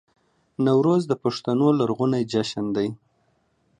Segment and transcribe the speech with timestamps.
[0.65, 2.87] نوروز د پښتنو لرغونی جشن دی